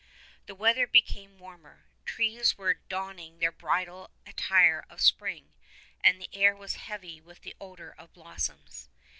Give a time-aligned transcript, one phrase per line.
[0.47, 1.85] The weather became warmer.
[2.05, 5.53] Trees were donning their bridal attire of spring
[6.03, 8.89] and the air was heavy with the odor of blossoms.